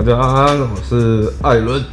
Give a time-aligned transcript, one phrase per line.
[0.00, 1.84] 大家安，我是艾伦。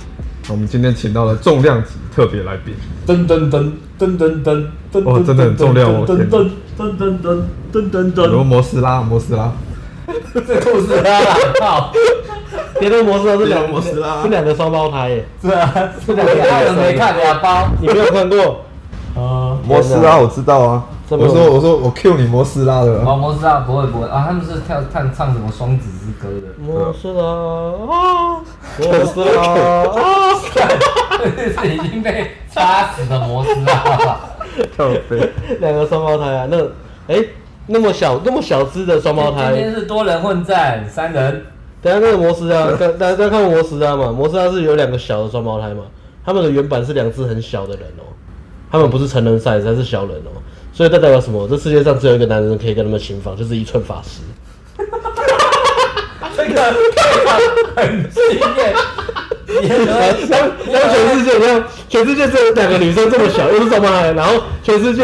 [0.47, 2.73] 我们今天请到了重量级特别来宾。
[3.05, 6.05] 噔噔噔噔噔噔噔，哦，真的很重量哦！
[6.07, 7.41] 噔噔噔噔噔
[7.73, 8.27] 噔噔噔。
[8.27, 9.51] 罗摩斯拉，摩斯拉。
[10.33, 11.21] 这故事啊！
[11.59, 11.91] 靠！
[12.79, 15.27] 别的摩斯拉是两摩斯拉，是两个双胞胎耶。
[15.41, 15.69] 是啊，
[16.05, 16.33] 是两个。
[16.81, 17.67] 没看两包？
[17.81, 18.63] 你没有看过？
[19.17, 20.85] 啊，摩斯拉我知道啊。
[21.09, 23.01] 我说我说我 Q 你摩斯拉的。
[23.05, 26.53] 哦，摩斯拉不会不会啊，他们是跳唱唱什么双子之歌的。
[26.61, 28.41] 摩斯拉啊，
[28.77, 30.35] 摩斯拉啊，
[31.37, 34.19] 这是已经被插死的摩斯拉了。
[34.75, 35.29] 跳飞，
[35.59, 36.57] 两个双胞胎啊，那
[37.07, 37.23] 哎
[37.67, 39.53] 那么小那么小只的双胞胎。
[39.53, 41.45] 今天是多人混战，三人。
[41.81, 45.83] 等下那个摩斯拉，大家看摩斯拉嘛，摩斯拉是有两个小的双胞胎嘛，
[46.25, 48.11] 他们的原版是两只很小的人哦，
[48.69, 50.31] 他们不是成人 size，还是小人哦。
[50.77, 51.47] 所以这代表什么？
[51.47, 54.21] 这世界上只有一个男人可以跟他们行房，就是一寸法师。
[56.37, 56.61] 这个
[57.75, 58.75] 很惊艳。
[60.29, 65.01] 当当全世界，你看全世界只有两个女生这么小，又是双胞胎，然后全世界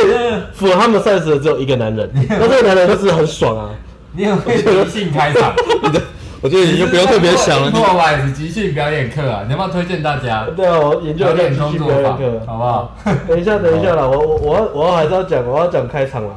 [0.54, 3.72] 符合他们 size 的只有一个男人，那这个男人就是很爽啊！
[4.16, 5.56] 你有没有即兴开场？
[6.44, 7.72] 我觉得你就不用特别想了。
[7.72, 10.46] 做完即兴表演课啊，你要不要推荐大家？
[10.54, 12.96] 对啊，我研究一下即兴表演课，好不好？
[13.26, 16.32] 等一下，等一下啦，我我我要我还是要讲，我要讲开场啦，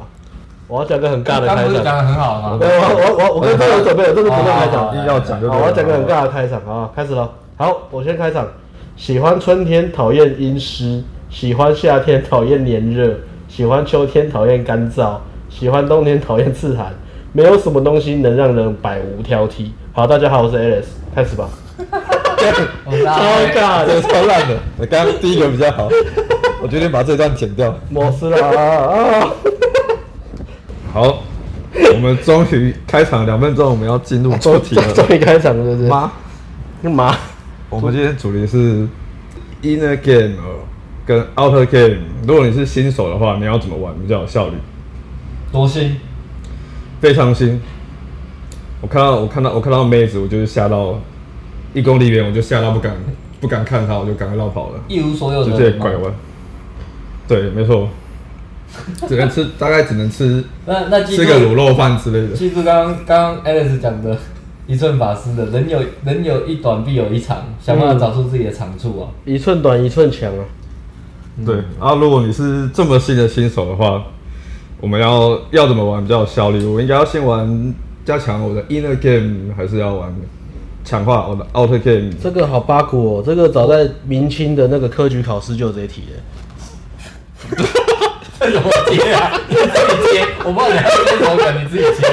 [0.69, 1.73] 我要讲个很尬的开场。
[1.73, 2.57] 讲的很好吗？
[2.57, 5.41] 对，我我我我跟队友准备了，这是不用开场，一定要讲。
[5.41, 7.29] 好，我要讲个很尬的开场啊，开始了。
[7.57, 8.47] 好，我先开场。
[8.95, 13.11] 喜欢春天，讨厌阴湿；喜欢夏天，讨厌炎热；
[13.49, 15.17] 喜欢秋天，讨厌干燥；
[15.49, 16.93] 喜欢冬天，讨厌刺寒。
[17.33, 19.69] 没有什么东西能让人百无挑剔。
[19.97, 21.49] 好，大家好，我是 Alice，开始吧。
[21.81, 22.91] 超
[23.55, 24.55] 尬的，超烂的。
[24.77, 25.89] 我刚刚第一个比较好，
[26.61, 27.75] 我决定把这段剪掉。
[27.89, 29.27] 摩斯啦啊！
[30.93, 31.23] 好，
[31.95, 34.93] 我们终于开场两分钟，我们要进入主题了。
[34.93, 35.89] 终于开场了，是不是？
[35.89, 36.11] 妈，
[36.83, 37.15] 干嘛？
[37.71, 38.87] 我们今天主题是
[39.63, 40.35] Inner Game
[41.07, 42.01] 跟 Outer Game。
[42.27, 44.57] 如果你是新手的话，你要怎么玩比较有效率？
[45.51, 45.99] 多新？
[47.01, 47.59] 非常新。
[48.79, 50.99] 我看到我看到我看到妹子，我就是吓到
[51.73, 52.95] 一公里远，我就吓到不敢
[53.41, 56.13] 不敢看她，我就赶快绕跑了，一无所有的直接拐弯。
[57.27, 57.89] 对，没错，
[59.07, 62.35] 只能吃， 大概只能吃那那吃个卤肉饭之类的。
[62.35, 64.15] 记住刚刚刚 Alex 讲的
[64.67, 69.09] 一寸法师的人有人有一短必有一长，想办法找出自己的长处啊！
[69.25, 70.45] 一寸短一寸强啊！
[71.45, 74.03] 对，然后如果你是这么新的新手的话，
[74.79, 76.63] 我们要要怎么玩比较有效率？
[76.63, 77.73] 我应该要先玩。
[78.07, 80.15] 加强我的 inner game 还是要玩
[80.85, 82.09] 强化我的 outer game。
[82.23, 86.13] 这个好八股哦，这个早在明清的那个科举考试就有这一题耶。
[88.39, 89.37] 这怎么接啊？
[89.49, 92.07] 你自己接，我不知道你还有什么梗，你自己接。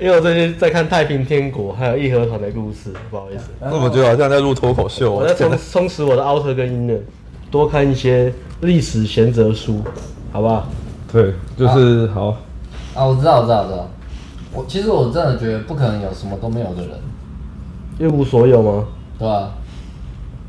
[0.00, 3.46] 因为我最近在看《太平天国》还有义和团的故事，不好意思。
[3.60, 5.12] 那我觉得好像在录脱口秀。
[5.12, 7.00] 我在充充实我的 outer 跟 inner，
[7.50, 9.82] 多看一些历史贤哲书，
[10.30, 10.68] 好不好？
[11.12, 12.36] 对，就是好。
[12.94, 13.90] 啊，我知道，我知道，我知道。
[14.56, 16.90] 我其实我真的觉得不可能有什么都没有的人，
[17.98, 18.84] 一无所有吗？
[19.18, 19.50] 对吧？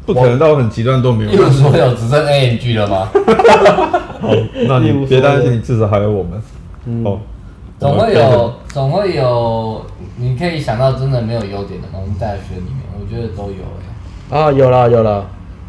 [0.06, 1.32] 不可能到很极端都没有。
[1.32, 3.10] 一无所有只剩 A N G 了吗？
[4.22, 4.30] 好，
[4.68, 6.42] 那你别担心，你至少还有我们。
[7.04, 7.20] 哦，
[7.78, 9.86] 总会有，总会有，
[10.16, 12.00] 你可以想到真的没有优点的吗？
[12.02, 13.58] 我们大学里面，我觉得都有。
[14.30, 15.26] 啊，有啦有啦，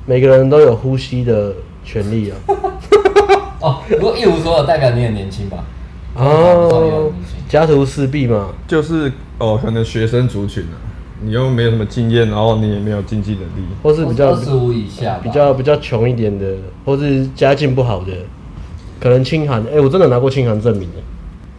[0.07, 1.53] 每个人都有呼吸的
[1.85, 2.37] 权利啊。
[3.61, 5.59] 哦，如果一无所有，代表你很年轻吧？
[6.19, 7.13] 哦，
[7.49, 10.75] 家徒四壁嘛，就是哦，可能学生族群啊，
[11.23, 18.13] 你又没有什么经验，然后你也没有经济能力，或是比较二十五以下，比较比较穷一点的，或是家境不好的，
[18.99, 19.63] 可能清寒。
[19.67, 20.97] 哎、欸，我真的拿过清寒证明的，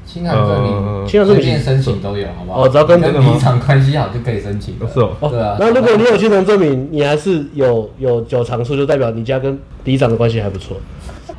[0.05, 2.65] 清寒证明，清寒证明申请都有，好不好？
[2.65, 4.75] 哦，只要跟里长关系好就可以申请。
[4.93, 5.55] 是哦，对啊。
[5.57, 10.75] 那如果你有清寒证明，你还是有有有长处，就代表你家跟里长的关系还不错。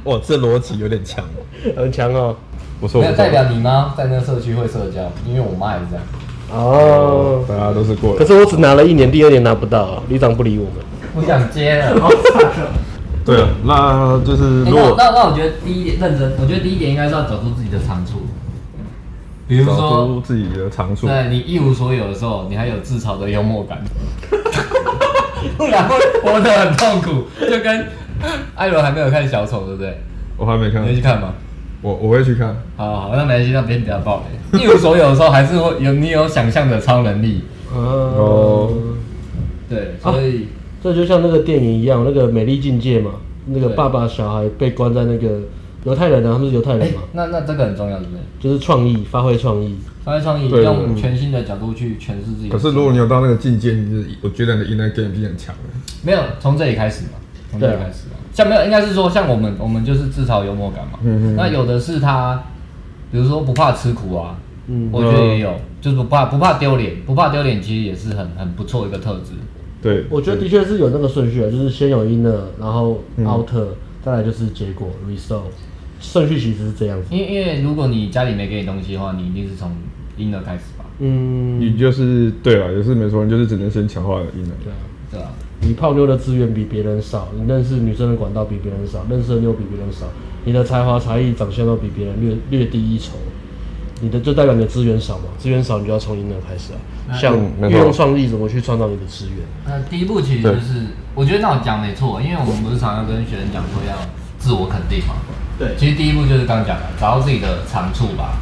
[0.05, 1.23] 哇，这逻辑有点强，
[1.77, 2.35] 很强哦。
[2.81, 6.05] 不错，没有代表你妈在那个社区会社交，因为我妈也是这样。
[6.53, 8.19] 哦，大家都是过来。
[8.19, 10.75] 可是我只拿了一年，第二年拿不到啊，里长不理我们。
[11.15, 12.09] 不想接了，
[13.25, 18.23] 对啊，那就是如果那那我觉得第一点认真，我觉得第一点应该是要找出自己的长处。
[19.47, 23.79] 比如说找出自己的长处，对，你一无所有的时候，你还有自嘲的幽默感，
[25.57, 27.25] 不然会活得很痛苦。
[27.41, 27.87] 就跟
[28.55, 30.01] 艾伦还没有看小丑，对不对？
[30.37, 31.35] 我还没看，你去看吗？
[31.83, 34.23] 我我会去看，好，好，那没关系，那别比较爆
[34.53, 34.59] 雷。
[34.59, 37.43] 一无所有的时候，还是会有你有想象的超能力。
[37.73, 38.71] 哦，
[39.69, 40.47] 对，所以、啊、
[40.83, 43.13] 这就像那个电影一样，那个《美丽境界》嘛，
[43.47, 45.41] 那个爸爸小孩被关在那个
[45.85, 47.01] 犹太人啊，他们是犹太人嘛。
[47.13, 48.21] 那那这个很重要，对不对？
[48.41, 52.49] 就是创意，发挥创意，发挥创意，用全新的角度去诠释自己。
[52.49, 55.63] 可是如果你有到那个境界，你就是我觉得你的 inner game 已经很强了。
[56.03, 57.13] 没有从这里开始嘛，
[57.51, 58.17] 从这里开始嘛。
[58.41, 60.99] 像没有，应该是说像我们，我们就是自嘲幽默感嘛。
[61.03, 61.37] 嗯嗯。
[61.37, 62.43] 那有的是他，
[63.13, 69.33] 比如说不怕吃苦啊，嗯，我觉得也有，就是不怕不怕丢脸，不怕丢脸，其实也是很很不错一个特质。
[69.83, 73.67] 对，我觉得的确是有那个顺序啊，就是先有 inner，然后 outer，
[74.03, 75.43] 再来就是结果 result，
[76.01, 77.07] 顺序其实是这样子。
[77.11, 79.71] 因为因为如果你家里没给你东西的话，你一定是从
[80.19, 80.85] inner 开始吧？
[80.99, 84.57] 嗯，你就是对了，也是没错，你就是只能先强化 inner。
[84.63, 85.31] 对啊，对啊。
[85.63, 90.07] 你泡妞的资源比别人少，你认识女生的管道比别人少，认识的妞比别人少，
[90.45, 93.13] 你的才华、才艺、长相都比别人略略低一筹，
[94.01, 95.25] 你的就代表你的资源少嘛？
[95.39, 97.13] 资源少，你就要从 inner 开始啊。
[97.15, 99.45] 像运用创意怎么去创造你的资源？
[99.67, 103.95] 那第一步其实就是，我觉得那我讲没错，因为我们不是常常跟学生讲说要
[104.39, 105.17] 自我肯定嘛。
[105.59, 108.39] 对，其实第一步就是刚刚讲的，找到自己的长处吧。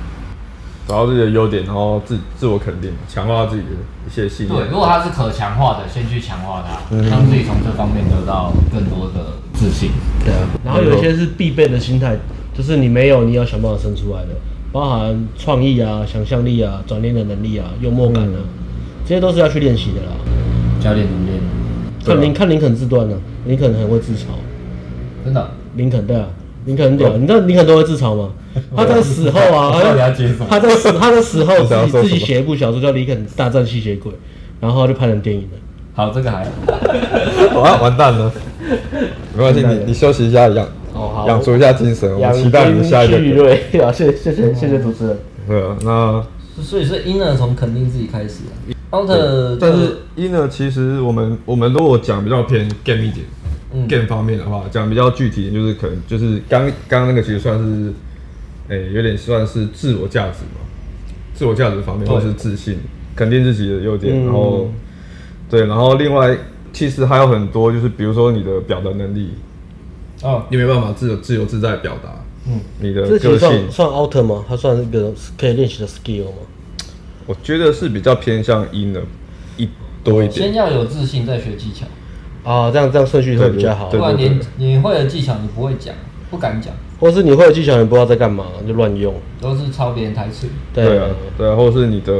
[0.89, 3.69] 找到自己的优点，然后自自我肯定，强化自己的
[4.07, 4.59] 一些信念。
[4.59, 9.91] 对，如果它是可强化的，先去强化它，嗯、让自己从这方面得到更多的自信。
[10.25, 12.17] 对啊，然后有一些是必备的心态，
[12.57, 14.29] 就是你没有，你要想办法生出来的，
[14.73, 18.45] 包含创意啊、想象力啊、转念的能力啊、幽默感啊，嗯、
[19.05, 20.17] 这些都是要去练习的啦。
[20.81, 21.39] 教练怎么练？
[22.03, 23.15] 看林看林肯自断呢，
[23.45, 24.29] 林肯很会自嘲，
[25.23, 25.51] 真的。
[25.75, 26.27] 林肯对啊。
[26.69, 28.29] 林肯很屌，你知道林肯都会自嘲吗？
[28.77, 29.73] 他在死后啊，
[30.51, 34.13] 他在死他在死后自己自己写一部小说叫《林肯大战吸血鬼》，
[34.61, 35.59] 然后就拍成电影了。
[35.95, 36.45] 好，这个还
[37.55, 38.31] 好，完完蛋了，
[39.35, 40.69] 没关系，你你休息一下，养
[41.27, 43.17] 养足一下精神，我们期待你下一个。
[43.83, 45.19] 好，谢谢谢谢谢谢主持人。
[45.49, 46.23] 对啊，那
[46.63, 48.41] 所以是 inner 从肯定自己开始
[48.91, 53.25] ，outer 但是 inner 其实我们我们如果讲比较偏 game 一点。
[53.89, 57.93] Game 方面的话，讲比较具体，就是可能就是刚刚那个其实算是，
[58.69, 60.61] 诶、欸，有点算是自我价值嘛，
[61.35, 62.79] 自我价值方面或是自信，
[63.15, 64.71] 肯定自己的优点，然后，
[65.51, 66.37] 对，然后另外
[66.73, 69.31] 其实还有很多，就是比如说你的表达能力，
[70.23, 73.39] 哦，你没办法自由自由自在表达，嗯，你的个性。
[73.39, 74.45] 算算 outer 吗？
[74.49, 76.39] 它算一个可以练习的 skill 吗？
[77.27, 79.03] 我觉得是比较偏向 inner
[79.59, 79.69] 一
[80.03, 81.87] 多一点，先要有自信，再学技巧。
[82.49, 83.91] 啊，这样这样顺序会比较好。
[83.91, 85.95] 不然你你会的技巧你不会讲，
[86.31, 90.47] 不敢讲，或是你会的技巧你不知道在干嘛，就乱用，都是抄别人台词。
[90.73, 92.13] 对啊，对啊，或是你的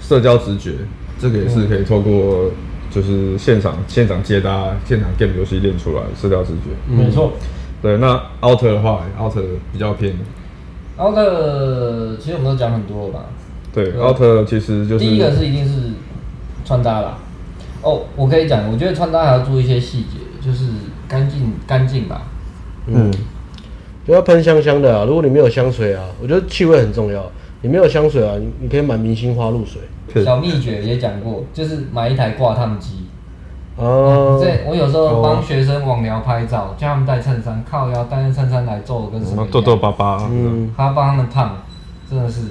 [0.00, 0.74] 社交直觉，
[1.18, 2.50] 这个也是可以透过
[2.92, 6.70] 就是现场现场接搭、现场 game 游戏练出来社交直觉。
[6.88, 7.32] 没错。
[7.82, 10.14] 对，那 outer 的话，outer 比较偏。
[10.96, 13.24] outer 其实我们都讲很多了吧？
[13.74, 15.90] 对，outer 其实就是第一个是一定是
[16.64, 17.18] 穿搭啦。
[17.82, 20.66] 哦，我可以讲，我觉得穿搭还要注意一些细节，就是
[21.08, 22.22] 干净干净吧。
[22.86, 23.12] 嗯，
[24.06, 25.04] 不要喷香香的啊！
[25.04, 27.24] 如果你没有香水啊，我觉得气味很重要。
[27.60, 29.82] 你没有香水啊，你你可以买明星花露水。
[30.24, 33.06] 小秘诀也讲过，就是买一台挂烫机。
[33.76, 34.38] 哦。
[34.42, 40.28] 对、嗯，我有时候帮学生网聊拍照，叫他们带衬衫，靠腰带件衬衫来做，跟什么皱皱巴巴。
[40.30, 40.72] 嗯。
[40.76, 41.56] 他帮他们烫，
[42.10, 42.42] 真的是。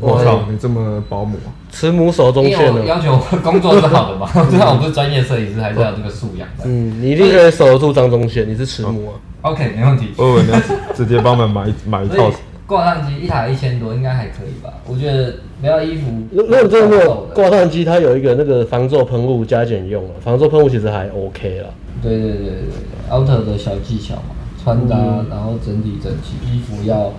[0.00, 1.36] 我操，你这么保姆，
[1.70, 2.84] 慈母手中线的。
[2.84, 4.26] 要求工作是好的嘛？
[4.50, 6.64] 虽然我不是专业摄影师，还是要这个素养的。
[6.64, 9.14] 嗯，你一定可以守得住张中线，你是慈母啊。
[9.42, 10.08] OK，没问题。
[10.16, 12.30] 我直接帮我们买 买一套。
[12.66, 14.72] 挂烫机一台一千多，应该还可以吧？
[14.86, 16.10] 我觉得没有衣服。
[16.32, 21.68] 如果真的没有挂烫机，它有一个那个防皱喷雾加减用了，防皱喷雾其实还 OK 了。
[22.02, 24.96] 对对对对，outer 的小技巧嘛，穿搭，
[25.28, 27.12] 然后整体整齐，衣服要。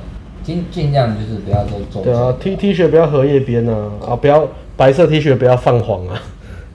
[0.45, 2.01] 尽尽量就是不要都皱。
[2.01, 4.47] 对啊，T T 恤不要荷叶边啊，啊不要
[4.77, 6.21] 白色 T 恤不要泛黄啊，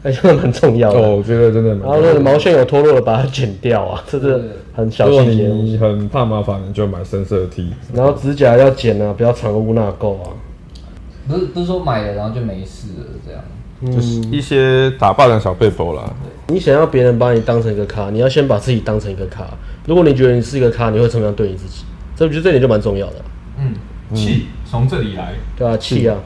[0.02, 0.98] 那真的蛮重要的。
[0.98, 1.70] 哦，我觉得真的。
[1.76, 5.46] 然后那个毛线有脱落的，把它剪掉啊，这是很小细节。
[5.46, 7.70] 你很怕麻烦，你就买深色的 T。
[7.94, 10.30] 然后指甲要剪啊，不要藏污纳垢啊。
[11.28, 13.40] 不是不是说买了然后就没事了这样。
[13.82, 16.12] 嗯，就是一些打扮的小背包啦。
[16.48, 19.46] 你想要别人把你当成一个咖，你要先把自己当成一个咖。
[19.86, 21.84] 如果你觉得你是一个咖，你会怎么样对你自己？
[22.16, 23.14] 这我觉得这点就蛮重要的。
[23.60, 23.74] 嗯，
[24.14, 26.16] 气从这里来，对啊，气啊！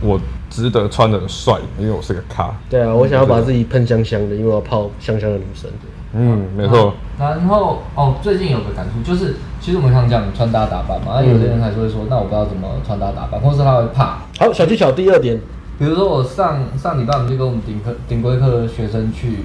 [0.00, 0.20] 我
[0.50, 2.52] 值得穿的很帅，因为我是个咖。
[2.68, 5.70] 对啊，我想要把自己喷香香的，因为我要泡香香的女生。
[6.14, 6.92] 嗯，没错。
[7.18, 14.18] 然后哦，最近有个感触就是，其实我们常讲穿搭打扮嘛，那有的人还是会说，那我不知道怎么穿搭打扮，或是他会怕。
[14.38, 15.40] 好，小技巧第二点，
[15.78, 19.44] 比如说我上上礼拜我们就跟我们顶课顶规课的学生去，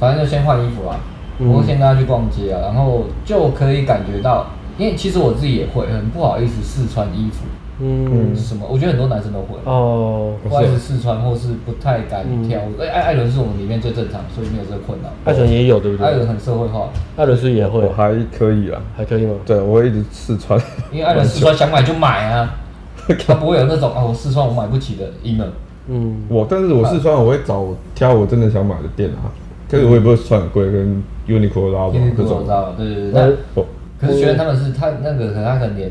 [0.00, 0.96] 反正就先换衣服啊，
[1.38, 4.46] 我会先跟他去逛街啊，然后就可以感觉到。
[4.78, 7.44] 因为其实我自己也会很不好意思试穿衣服，
[7.80, 8.66] 嗯，什么？
[8.70, 12.60] 我觉得很多男生都会哦，不爱试穿或是不太敢挑。
[12.80, 15.08] 哎，艾艾伦是我们里面最正常，所以没有这个困扰。
[15.24, 16.06] 艾伦也有对不对？
[16.06, 19.34] 艾伦很社会化，艾伦是也会，还可以啊，还可以吗？
[19.44, 20.60] 对，我会一直试穿，
[20.92, 22.54] 因为艾伦试穿想买就买啊，
[23.26, 25.48] 他不会有那种啊，我试穿我买不起的 inner。
[25.88, 27.64] 嗯，我但是我试穿我会找
[27.94, 29.30] 挑我真的想买的店啊，
[29.70, 32.44] 可是我也不会穿很贵，跟 Uniqlo 拉吧这种。
[32.76, 33.62] 对对对，那
[34.00, 35.90] 可是觉得他们是他那个可能他可能连。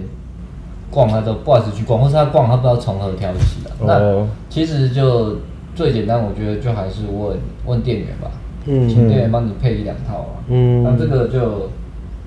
[0.91, 3.71] 逛他都不好意思去逛，或是他逛他不知道从何挑起的。
[3.85, 5.39] 那其实就
[5.73, 8.31] 最简单，我觉得就还是问问店员吧，
[8.65, 10.45] 嗯，请店员帮你配一两套啊。
[10.47, 11.69] 嗯，那这个就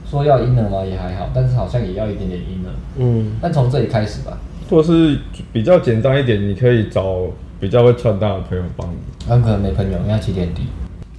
[0.05, 2.99] 说要 inner 嘛，也还好，但是好像也要一点点 inner。
[2.99, 4.37] 嗯，但从这里开始吧，
[4.69, 5.17] 或是
[5.51, 7.21] 比较简单一点，你可以找
[7.59, 8.97] 比较会穿搭的朋友帮你。
[9.27, 10.65] 很可能没朋友，因为他起点低。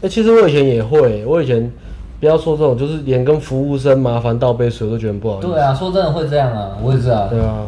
[0.01, 1.71] 哎，其实我以前也会，我以前。
[2.19, 5.47] 不要说这种，就是连跟服务生麻烦倒杯水我都觉得不好意思。
[5.47, 7.27] 对啊，说真的会这样啊，我也是啊。
[7.29, 7.65] 对啊，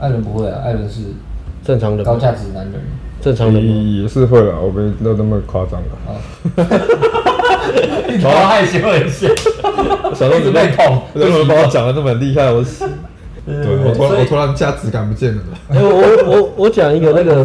[0.00, 1.02] 艾伦不会啊，艾伦是
[1.64, 2.74] 正常的高价值男人。
[3.20, 6.18] 正常的也是会啊，我没有那么夸张啊。
[8.22, 9.28] 哈好害羞一些。
[10.14, 12.50] 小时候准备痛，为什么把我讲的那么厉害？
[12.50, 12.84] 我是，
[13.46, 15.42] 对我突然我突然价值感不见了。
[15.68, 17.44] 哎我我我讲一个那个，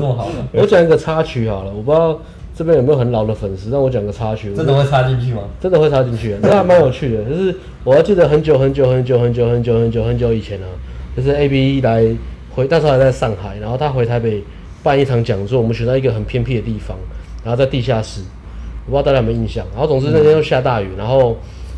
[0.54, 2.20] 我讲一个插曲好了，我不知道。
[2.58, 3.70] 这边有没有很老的粉丝？
[3.70, 4.52] 让我讲个插曲。
[4.56, 5.44] 真的会插进去吗？
[5.62, 7.24] 真的会插进去， 那还蛮有趣的。
[7.26, 10.74] 就是我还记得很久很久很久很久很久很久很久以前呢、啊，
[11.16, 12.04] 就是 A B 来
[12.56, 14.44] 回，那时候还在上海，然后他回台北
[14.82, 16.98] 办一场讲座，我们选到一个很偏僻的地方，
[17.44, 18.22] 然后在地下室，
[18.88, 19.64] 我不知道大家有没有印象。
[19.74, 21.38] 然后总之那天又下大雨，然后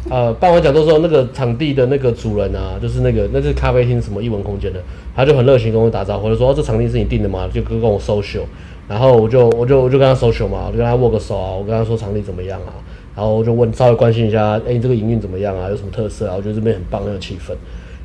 [0.09, 4.81] 呃办完讲座之后，那个场地的那个主人啊，就是那个那是咖啡厅什么艺文空间的，
[5.13, 7.49] 他就很热情跟我打招呼，就说、哦、这场地是你订的吗？
[7.53, 8.43] 就跟跟我 social。
[8.89, 12.73] 然后我就我就我就跟他 social 嘛，我就跟他握个手啊，我跟他说场地怎么样啊，
[13.15, 15.69] 然后我就问稍微关心一下，哎，你这个营运怎么样啊？
[15.69, 16.33] 有什么特色啊？
[16.35, 17.53] 我觉得这边很棒，很有气氛。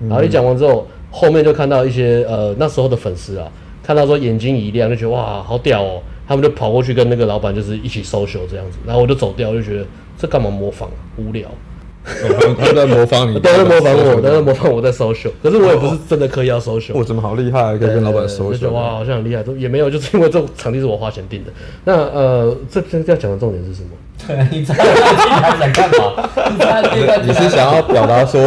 [0.08, 3.50] 然后一讲完之后，后面就看到一些呃那时候的粉丝啊，
[3.82, 9.86] 看到说眼睛一亮，就觉得哇好屌哦，他们就跑过去跟那个老板就是一起 social 这样子，然后我就走掉，我就觉得
[10.18, 11.48] 这干嘛模仿啊，无聊。
[12.06, 16.92] 哦、 他在模仿你， 都在模仿我，都在模仿我在 social，可是我也不是真的刻意要 social。
[16.94, 18.70] 我怎么好厉害，可以跟老板 social？
[18.70, 21.50] 哇，好像很厉害，都也没有，就是因为这种场地是我花钱订的。
[21.84, 23.88] 那呃，这这要讲的重点是什么？
[24.26, 26.28] 对， 你在还想干嘛？
[27.24, 28.40] 你是想要表达说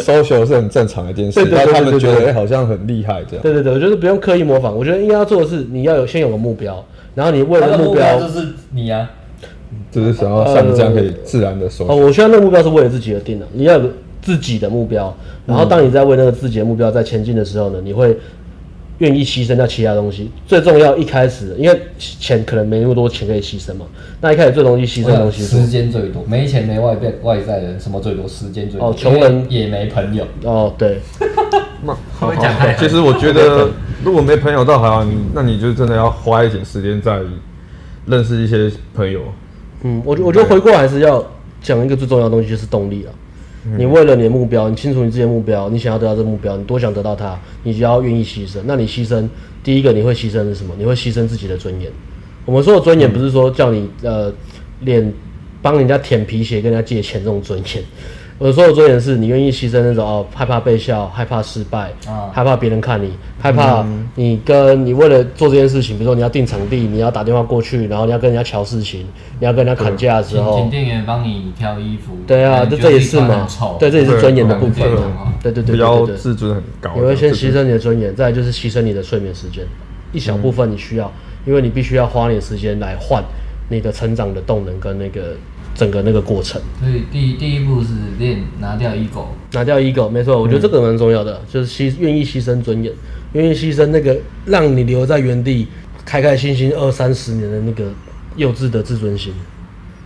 [0.00, 3.42] social 是很正常的一件事，让他们觉得好像很厉害这样。
[3.42, 6.84] 对对对，我觉得不用刻意模仿，我觉得应该要做的是，你要有先有个目标，
[7.14, 9.08] 然后你为了目标就是你呀。
[9.90, 13.46] 就是想要像你这样可以自然的说、呃、哦，我现在那个目标是为了自己而定的。
[13.52, 13.90] 你要有
[14.20, 15.16] 自己的目标，
[15.46, 18.16] 然后当你在为那个自己的目标在前进的时候呢，你会
[18.98, 20.30] 愿意牺牲掉其他东西。
[20.46, 23.86] 最重要一开始，因为钱可能没那么多钱可以牺牲嘛。
[24.20, 28.26] 那一开始最容易牺牲的东西是时间最多，没钱没外边外在的人，什么最多？
[28.26, 28.88] 时间最多。
[28.88, 30.26] 哦，穷人也没朋友。
[30.42, 30.98] 哦，对。
[31.84, 33.68] 那 好，好，好，其实我觉得，
[34.02, 37.20] 如果没朋友倒还好，你那你就真的要花一点时间在
[38.06, 39.20] 认识一些朋友。
[39.82, 41.24] 嗯，我觉我觉得回过来还是要
[41.60, 43.12] 讲一个最重要的东西，就是动力啊。
[43.66, 48.58] 嗯、你为了你的目标，你清楚你自己的目标，你想要得到这个目标，你多想得到它，你就要愿意牺牲。
[48.64, 49.28] 那你牺牲，
[49.62, 50.74] 第一个你会牺牲是什么？
[50.78, 51.90] 你会牺牲自己的尊严。
[52.44, 54.32] 我们说的尊严，不是说叫你呃
[54.80, 55.12] 脸
[55.60, 57.84] 帮人家舔皮鞋跟人家借钱这种尊严。
[58.38, 63.82] 我说的尊严是你愿意牺牲那种哦，害怕被笑，害怕失败，啊、害怕别人看你，害怕
[64.14, 69.06] 你跟你为了做这件事情，比如说你要订场地，你要打电话过去，然后你要跟人家瞧事情，
[69.40, 72.12] 你要跟人家砍价的时候，请店员帮你挑衣服。
[72.26, 73.48] 对啊，这这也是嘛，
[73.80, 75.32] 对，这也是尊严的部分嘛。
[75.42, 76.90] 对对对对对，不要自尊很高。
[76.94, 79.64] 你会先牺牲你的尊严，再就是牺牲你的睡眠时间，
[80.12, 81.10] 一小部分你需要，
[81.46, 83.24] 因为你必须要花你的时间来换
[83.70, 85.34] 你的成长的动能跟那个。
[85.76, 92.92] 整个那个过程，所以第第一步是练拿掉 ego，拿掉 ego，没错，我觉得这个蛮重要的，嗯、就是牺愿意牺牲尊严，
[93.34, 94.16] 愿意牺牲那个
[94.46, 95.68] 让你留在原地
[96.04, 97.92] 开开心心二三十年的那个
[98.36, 99.34] 幼稚的自尊心。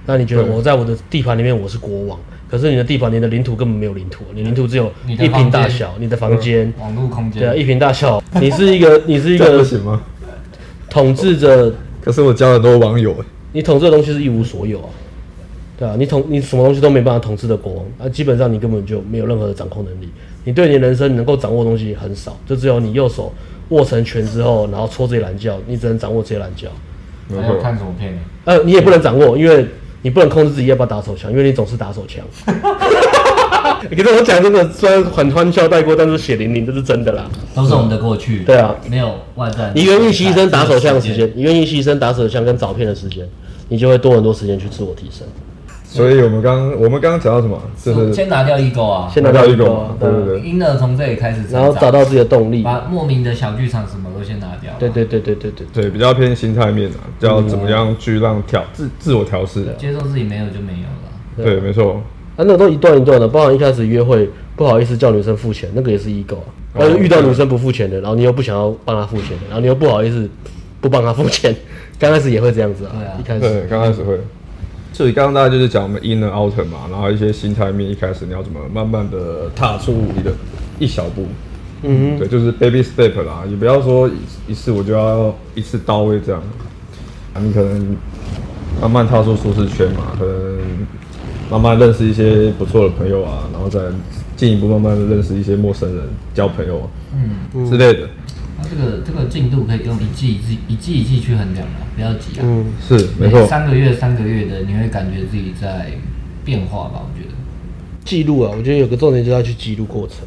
[0.06, 2.18] 那你觉得我在我的地盘里面我是国王，
[2.50, 9.64] 可是你的地盘你的领土根本没有领土，你领土只有一平大小，你的房间，网络空间，对啊，一平大小， 你是一个你是一个
[10.88, 11.72] 统治着，
[12.02, 13.14] 可是我交了很多网友，
[13.52, 14.88] 你统治的东西是一无所有啊。
[15.80, 20.10] 对啊，你统你什么东西都没办法统治的国王啊，基本上你根本就没有任何的掌控能力。
[20.44, 23.32] 你对你的人生能够掌握的东西很少，就只有你右手
[23.70, 26.68] 握成拳之后，然后搓这些懒觉，你只能掌握这些懒觉。
[27.40, 28.18] 还有看什么片？
[28.44, 29.66] 呃，你也不能掌握，因为
[30.02, 32.22] 你不能控制自己要不要打手枪，因为你总是打手枪。
[33.88, 37.26] 可是我讲真的，虽然很欢笑带过，但是血淋淋，这是真的啦。
[37.54, 38.40] 都是我们的过去。
[38.40, 39.72] 对啊，没有外在。
[39.74, 43.26] 你愿意牺牲打手枪的时间，你愿意牺牲打手枪跟找片的时间，
[43.68, 45.26] 你就会多很多时间去自我提升。
[45.90, 47.60] 所以我们刚我们刚刚讲到什么？
[47.82, 50.40] 就是先拿掉 ego 啊，先拿掉 ego 啊，对对对。
[50.40, 54.72] 婴儿从这里开始，然后找到自己的动力，把莫名的小剧场什么都先拿掉。
[54.78, 61.44] 对对对对对对对，比较偏心态面啊，叫怎么样去让调自自我调适，接受自己没有就没有了。
[61.44, 62.00] 对，没错。
[62.36, 66.46] 啊，那都一段一段的，包含一开始约会不好意思叫女生付钱，那个也是 ego 啊。
[66.72, 70.30] 然后遇到女生不付钱的，然后你又不想要帮她付钱，然后你又不好意思
[70.80, 71.52] 不帮她付钱，
[71.98, 72.92] 刚开始也会这样子啊。
[72.96, 74.16] 对啊，一开始对，刚开始会。
[74.92, 80.32] 所以刚刚大家就是讲我们 inner outer 嘛，然后一些心态面，一开始你要怎么慢慢的踏出你的
[80.78, 81.26] 一小步，
[81.82, 86.42] 嗯哼，对，就是 baby step 啦，也不要说一一次我就要一次到位这样，
[87.32, 87.96] 啊，你可能
[88.80, 90.60] 慢慢踏出舒适圈嘛，可能
[91.50, 93.80] 慢慢认识一些不错的朋友啊，然后再
[94.36, 96.04] 进一步慢慢的认识一些陌生人，
[96.34, 97.68] 交朋友，嗯。
[97.70, 98.08] 之类的。
[98.70, 102.42] 这个这个进度可以用一季一季一季一季去衡量嘛，不要急啊。
[102.44, 103.44] 嗯，是没错。
[103.46, 105.90] 三个月三个月的，你会感觉自己在
[106.44, 107.02] 变化吧？
[107.02, 107.34] 我觉得
[108.04, 110.18] 记录啊，我觉得有个重点就是要去记录过程。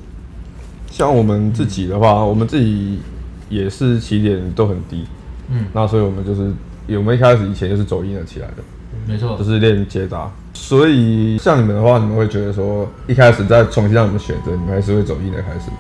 [0.92, 3.00] 像我们自己的话，嗯、我们自己
[3.50, 5.06] 也是起点都很低，
[5.50, 6.52] 嗯，那所以我们就是
[6.98, 8.64] 我们一开始以前就是走音了起来的，
[9.08, 10.30] 没错，就是练接达。
[10.54, 15.72] 所以像你们的话，你们会觉得说一开始再重新让你们选择，你们还是会走音的开始。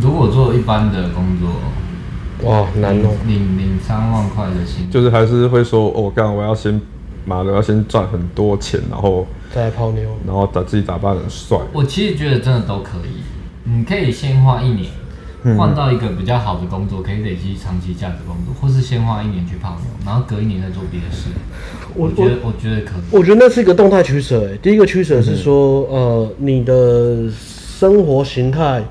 [0.00, 6.80] 如果做一般的工作，哇，难哦，领领三万块的薪，就是还是会说，我、哦、干，我要先，
[7.24, 9.24] 妈的，要先赚很多钱，然后
[9.54, 11.56] 再来泡妞，然后把自己打扮很帅。
[11.72, 14.90] 我其实觉得真的都可以，你可以先花一年，
[15.56, 21.30] 换到一个比较好的工作，可以累积长期价值工作，或是先花一年去泡妞，然后隔一年再做别的事。
[21.94, 23.16] 我，我觉得，我觉得可以。
[23.16, 28.82] 我觉得那是一个动态取舍，哎，第一个取舍是说，嗯、呃，你的生活形态。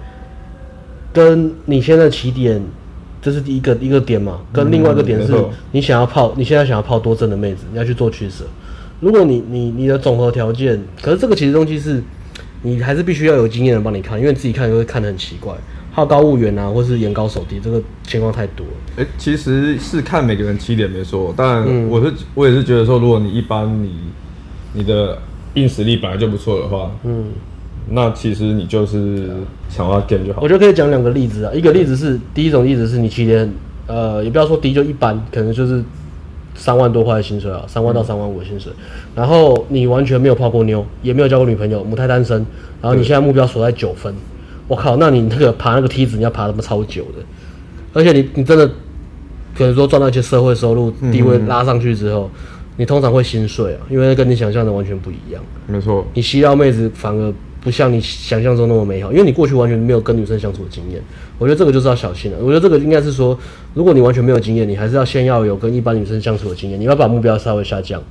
[1.14, 2.62] 跟你现在起点，
[3.22, 4.40] 这是第一个一个点嘛？
[4.52, 5.34] 跟另外一个点是，
[5.72, 8.44] 你想要泡，你现在想要泡多正的妹子，你要去做取舍。
[9.00, 12.02] 如果你你你的总和条件，可是这个其实东西是，
[12.64, 15.54] 你还是必须要有经验人帮你看，因为自己看就会看得很奇怪，
[15.92, 18.74] 好高骛远啊，或是眼高手低，这个情况太多了。
[18.98, 23.94] 哎、欸，其实是看每个人起点没错，但我是、嗯、我也是觉得说，如果你一般你
[24.74, 25.18] 你的
[25.54, 27.26] 硬实力本来就不错的话，嗯。
[27.90, 29.30] 那其实你就是
[29.70, 30.42] 想要 game 就好。
[30.42, 33.52] 我觉得可以讲两个例子啊，一个例子是第一种例子是你起点，
[33.88, 35.84] 呃，也不要说低就一般，可能就是
[36.56, 38.72] 三万多块的薪水啊，三万到三万五的薪水，
[39.14, 42.38] 然后你完全没有泡过妞，也没有交过女朋友，母胎单身，
[42.82, 44.14] 然后你现在目标锁在九分，
[44.68, 47.24] 我靠，那你那个爬那个梯子你要爬他妈超久的，
[47.94, 48.66] 而且你你真的
[49.54, 52.32] 可能说赚到一些社会收入地位拉上去之后，
[52.78, 55.44] 你通常会心碎啊，因为跟你想象的完全不一样。
[55.68, 57.34] 没错，你吸到妹子反而。
[57.64, 61.02] 不像你想象中那么美好，因为你过去完全没有跟女生相处的经验。
[61.40, 62.38] 我觉得这个就是要小心了。
[62.42, 63.38] 我觉得这个应该是说，
[63.74, 66.78] 如果你完全没有经验，你还是要先要有跟一般女生相处的经验。
[66.78, 68.04] 你要把目标稍微下降，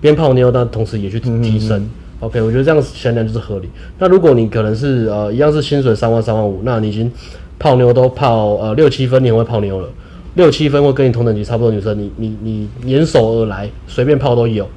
[0.00, 1.78] 边泡妞，但同时也去提升。
[1.78, 3.68] 嗯嗯 OK，我觉得这样想想就是合理。
[3.98, 7.10] 那如果你可能是呃一样是薪水三万三万五，那你已经
[7.58, 9.88] 泡妞都泡呃六七分，你很会泡妞了。
[10.36, 14.68] 六七分或跟你同等级差不多女生，你你你联手而来，随便泡都有，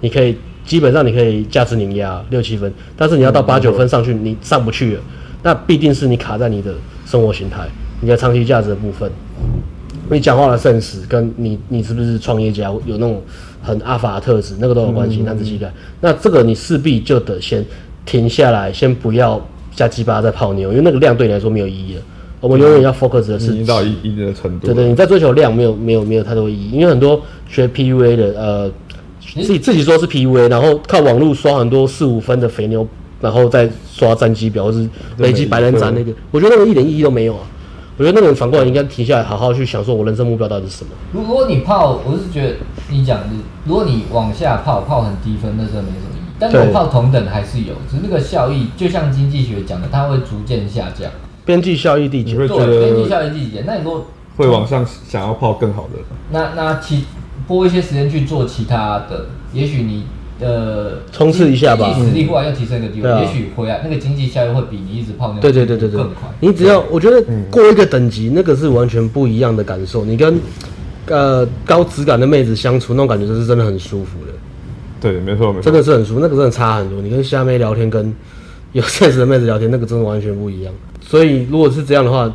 [0.00, 0.34] 你可以。
[0.66, 5.00] 基本上你可以价值碾压六七分，但是你要到八九分上去，你上不去了，
[5.42, 6.74] 那必定是你卡在你的
[7.04, 7.68] 生活形态，
[8.00, 9.10] 你的长期价值的部分，
[10.08, 13.22] 你讲话的 sense 跟你你是不是创业家有那种
[13.62, 15.18] 很阿法的特质，那个都有关系。
[15.18, 17.62] 男子气概，那这个你势必就得先
[18.06, 19.38] 停下来，先不要
[19.74, 22.02] 加鸡巴再泡妞，因为那个量对你来说没有意义了。
[22.40, 24.66] 我们永远要 focus 的是已经到一一定的程度。
[24.66, 28.70] 对对，你在追求量没有没有没有太多意义，因为很多学 PUA 的呃。
[29.34, 32.86] 自己自己说是 PUA，然后靠网络刷很多四五分的肥牛，
[33.20, 37.40] 然后再刷战绩表，或是累积白人斩那个，我觉得那个一点意义都没有啊。
[37.96, 40.90] 我觉得那个人反过来应该停下来，好好去想，说我人生目标到底是什么。
[41.12, 42.56] 如果你泡，我是觉得
[42.90, 43.26] 你讲的，
[43.64, 46.34] 如果你往下泡，泡很低分，那真的没什么意义。
[46.38, 51.08] 但是我泡同等还是有，只是那个效益，就像经济学讲的，它会逐渐下降。
[51.44, 53.64] 边际效益递减，对，边际效益递减。
[53.64, 55.98] 那你如果会往上想要泡更好的，
[56.30, 57.04] 那那其。
[57.46, 60.04] 拨一些时间去做其他的，也许你
[60.40, 66.28] 呃冲刺一下吧，实力忽然又提升一个地方，嗯、也许回来那个经济效益会比你一直泡那个对对对对对更快。
[66.40, 70.04] 你只要我觉得过一个等级，那个是完全不一样的感受。
[70.04, 70.40] 你跟
[71.06, 74.32] 呃高质感的妹子相处，那种感觉就是真的很舒服的。
[75.00, 77.02] 对，没错没错，真的是很舒服，那个真的差很多。
[77.02, 78.14] 你跟虾妹聊天，跟
[78.72, 80.72] 有 现实的妹子聊天，那个真的完全不一样。
[81.00, 82.34] 所以如果是这样的话。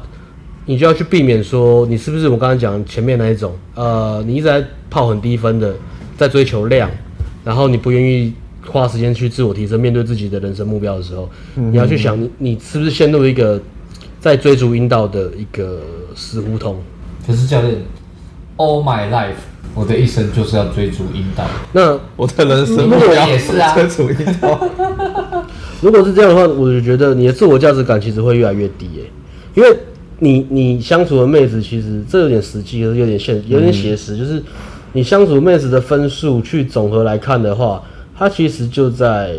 [0.69, 5.73] 你就要去避免说，你是不是我刚才讲前面那一种，呃，你一直在泡很低分的，
[6.15, 6.87] 在追求量，
[7.43, 8.31] 然后你不愿意
[8.67, 13.59] 花时间去自我提升，面对自己的人生目标的时候，嗯、你要去想，你你是不是陷入一个
[14.19, 15.81] 在追逐阴道的一个
[16.13, 16.79] 死胡同？
[17.25, 17.77] 可是教练
[18.57, 19.41] ，All my life，
[19.73, 21.45] 我的一生就是要追逐阴道。
[21.73, 24.69] 那我的人生目标也是啊，追逐阴道。
[25.81, 29.03] 如果是这样的话，我就觉得你的自我价值感其实会越来越低耶，
[29.55, 29.75] 因为
[30.19, 34.41] 你你相处的妹子其实这有点实际，有点现有点写实，就是
[34.93, 37.81] 你相处妹子的分数去总和来看的话，
[38.17, 39.35] 它其实就在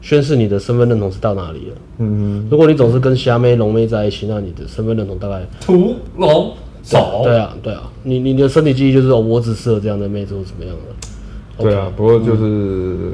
[0.00, 1.74] 宣示你的身份认同是到哪里了。
[1.98, 7.22] 嗯，如果你总是跟虾妹龙妹在一起，那你的身份认同大概屠龙手。
[7.24, 11.62] 对啊，对啊，你你的身体记忆就是哦，我只适合这样的妹子或怎么样的。
[11.64, 13.12] 对啊，不过就是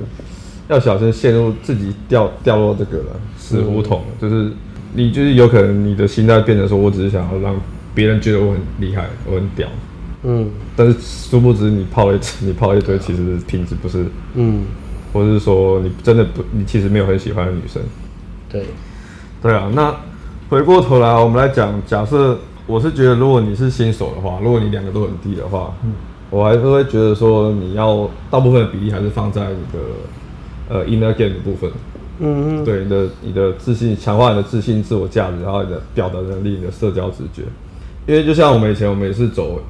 [0.68, 4.50] 要小心陷入自己掉掉落这个了死胡同，就是
[4.94, 7.55] 你就是有可能你的心态变成说，我只是想要让
[7.94, 9.68] 别人觉得我很厉害，我很屌。
[10.22, 14.64] 嗯，但是殊不知你泡了一你泡了一堆，其实品质不是嗯。
[15.12, 17.83] 或者是说你真的不，你其实没有很喜欢的女生。
[18.48, 18.64] 对，
[19.42, 19.68] 对啊。
[19.74, 19.92] 那
[20.48, 25.94] 回过头来，我们来讲，假设我是觉得，如果你是新手的话，如果你两个都很低的话，嗯，
[26.31, 29.81] 我还是会觉得说，你要大部分的比例还是放在你的
[30.68, 31.68] 呃 inner game 的部分。
[32.20, 32.64] 嗯嗯。
[32.64, 37.42] 对，你的你的自信，强化你的自信、自我价值，然后你的表达能力、你的社交直觉。
[38.06, 39.61] 因为就像我们以前，我们也是走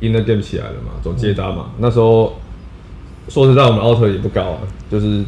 [0.00, 2.32] inner game 起来的嘛，走接搭嘛，嗯、那时候。
[3.28, 5.24] 说实在，我们 outer 也不高啊，就是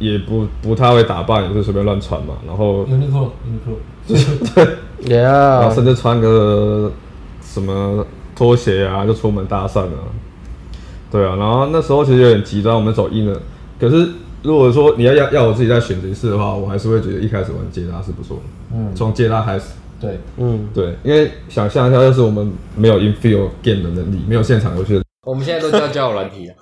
[0.00, 2.34] 也不不太会打扮，也是随便乱穿嘛。
[2.44, 3.76] 然后 Uniqlo，Uniqlo，
[4.52, 4.66] 对，
[5.16, 6.90] Yeah，然后甚至穿个
[7.40, 9.92] 什么拖鞋啊，就出门搭讪了。
[11.12, 13.38] 对啊，然后那时候其实有点极端，我们走 inner。
[13.78, 14.08] 可是
[14.46, 18.42] 如果说你要要要我自己再选择一次的话，我还是会觉得一开始玩接搭是不错的。
[18.76, 19.64] 嗯，从接搭开始。
[20.00, 25.02] 对，嗯，对，因为想象一下，要是我们没有 in-field game 的能力，没有现场游戏的。
[25.26, 26.54] 我们现在都教交友软体了，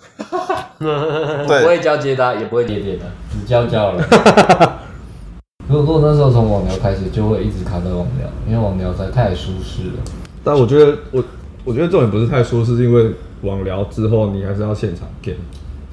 [1.46, 4.16] 对，不会教接搭，也不会叠叠的，只教交友软体。
[5.68, 9.96] 如果说那时候从网聊开始，就会一直卡在网聊，因为网聊实在太舒适了。
[10.42, 11.22] 但我觉得，我
[11.64, 13.10] 我觉得重点不是太舒适，是因为
[13.42, 15.36] 网聊之后你还是要现场 game。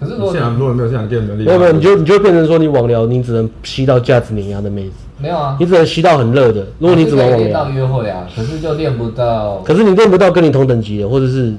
[0.02, 4.94] 可是现场如果没有现场能力，没有没有，你就你就变成说你网聊，你只能吸到价值碾压的妹子。
[5.20, 6.66] 没有啊，你只能吸到很热的。
[6.80, 9.62] 如果你只能网聊，到约会啊，可是就练不到。
[9.64, 11.54] 可是你练不到跟你同等级的，或者是。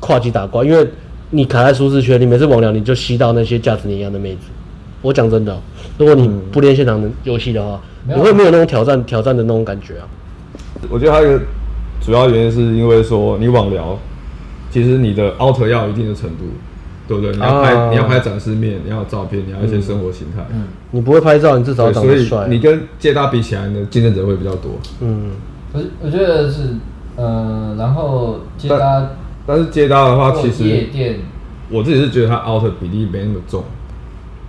[0.00, 0.86] 跨级打怪，因为
[1.30, 4.40] 你卡在舒适圈，你每次网聊你就吸到那些价值碾压的妹子。
[5.00, 5.58] 我讲真的、喔，
[5.96, 10.04] 如果你不练现场的游戏的话，嗯、你会没有那种挑战挑战的那种感觉啊。
[10.90, 11.40] 我觉得还有一个
[12.04, 13.98] 主要原因是因为说你网聊，
[14.70, 16.44] 其实你的 outer 要有一定的程度，
[17.06, 17.32] 对不对？
[17.32, 20.44] 你要拍、啊、你要拍展示面，你要有照片，你要一些生活形态。
[20.50, 22.46] 嗯，嗯你不会拍照，你至少要长得帅、啊。
[22.48, 24.72] 你跟街搭比起来呢，竞争者会比较多。
[25.00, 25.32] 嗯，
[25.72, 26.76] 我我觉得是，
[27.16, 29.10] 呃，然后接搭。
[29.46, 31.16] 但是接搭的话，其实店
[31.68, 33.62] 我自己是觉得它 outer 比例没那么重，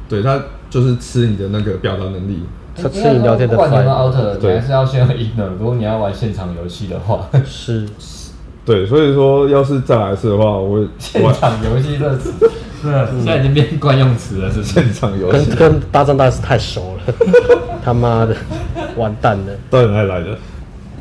[0.07, 2.43] 对，它就是吃你的那个表达能力，
[2.81, 3.57] 它吃你聊天的。
[3.57, 5.49] 不管你用 outer，你还是要先用 inner。
[5.59, 7.85] 如果你要玩现场游戏的话，是，
[8.65, 12.33] 对，所以说要是再来一次的话，我会现场游戏这词，
[12.81, 15.51] 是，现在已经变惯用词了，是现场游戏。
[15.51, 17.13] 跟跟大张大师太熟了，
[17.85, 18.35] 他妈的，
[18.97, 20.37] 完蛋了，到底哪里来的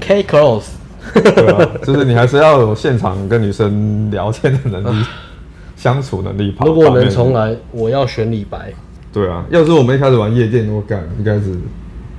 [0.00, 0.66] ？K close。
[1.14, 5.04] 对啊，就是你还是要有现场跟女生聊天的能力，
[5.76, 6.54] 相处能力。
[6.60, 8.72] 如果能重来，我要选李白。
[9.12, 11.54] 对啊，要是我们一开始玩夜店，我干应该是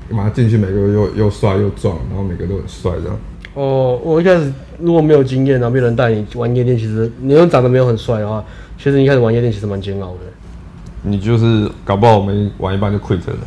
[0.09, 3.17] 马上进去，每个又又帅又壮，然后每个都很帅这样。
[3.55, 8.43] 哦，我一开始如果没有经验，然后没有人带你玩夜店，其实你又长得没有很帅的话，
[8.77, 10.19] 其实一开始玩夜店其实蛮煎熬的。
[11.01, 13.37] 你就是搞不好我们玩一半就 quit 了。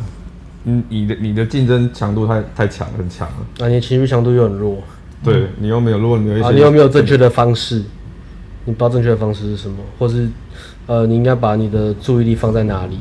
[0.63, 3.35] 你你的你的竞争强度太太强，很强了。
[3.59, 4.77] 那你情绪强度又很弱。
[5.23, 7.83] 对你又没有，如果你没有一些，啊，你又没有正确的方式，
[8.65, 10.29] 你不知道正确的方式是什么，或是，
[10.87, 12.97] 呃，你应该把你的注意力放在哪里，